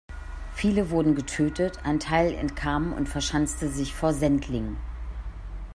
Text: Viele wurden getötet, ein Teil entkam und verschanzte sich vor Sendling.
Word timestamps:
Viele 0.55 0.89
wurden 0.89 1.13
getötet, 1.13 1.85
ein 1.85 1.99
Teil 1.99 2.33
entkam 2.33 2.91
und 2.91 3.07
verschanzte 3.07 3.69
sich 3.69 3.93
vor 3.93 4.15
Sendling. 4.15 4.77